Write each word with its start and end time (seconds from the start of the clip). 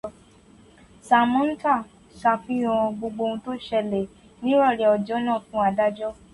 Sánmọ̀tá 1.07 1.75
ṣàfihàn 2.21 2.93
gbogbo 2.97 3.23
ohun 3.27 3.41
tó 3.45 3.51
ṣẹlẹ̀ 3.67 4.09
nírọ̀lẹ́ 4.43 4.91
ọjọ́ 4.95 5.17
náà 5.25 5.39
fún 5.47 5.63
adájọ́. 5.69 6.11